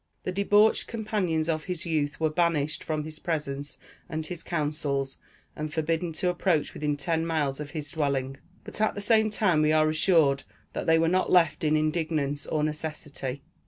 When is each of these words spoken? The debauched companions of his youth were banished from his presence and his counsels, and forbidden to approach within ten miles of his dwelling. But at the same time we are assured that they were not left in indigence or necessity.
The 0.23 0.31
debauched 0.31 0.87
companions 0.87 1.47
of 1.47 1.65
his 1.65 1.85
youth 1.85 2.19
were 2.19 2.31
banished 2.31 2.83
from 2.83 3.03
his 3.03 3.19
presence 3.19 3.77
and 4.09 4.25
his 4.25 4.41
counsels, 4.41 5.19
and 5.55 5.71
forbidden 5.71 6.11
to 6.13 6.29
approach 6.29 6.73
within 6.73 6.97
ten 6.97 7.23
miles 7.23 7.59
of 7.59 7.69
his 7.69 7.91
dwelling. 7.91 8.37
But 8.63 8.81
at 8.81 8.95
the 8.95 8.99
same 9.01 9.29
time 9.29 9.61
we 9.61 9.71
are 9.71 9.87
assured 9.87 10.41
that 10.73 10.87
they 10.87 10.97
were 10.97 11.07
not 11.07 11.31
left 11.31 11.63
in 11.63 11.77
indigence 11.77 12.47
or 12.47 12.63
necessity. 12.63 13.43